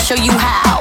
[0.00, 0.80] show you how.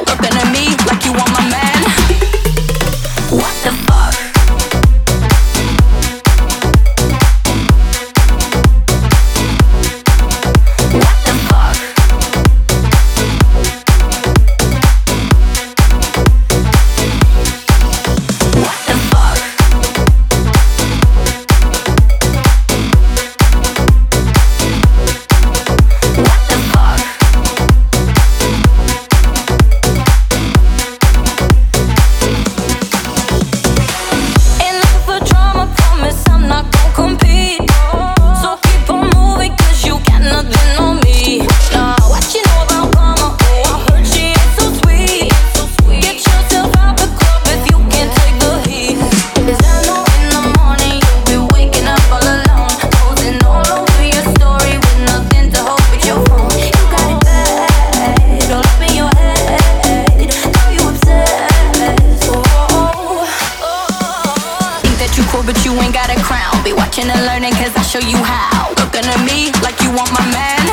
[65.46, 66.64] but you ain't got a crown.
[66.64, 68.70] Be watching and learning, cause I show you how.
[68.80, 70.60] Looking at me like you want my man.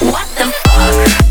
[0.00, 1.22] What the fuck?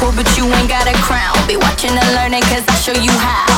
[0.00, 1.36] Cool, but you ain't got a crown.
[1.46, 3.49] Be watching and cause I show you how.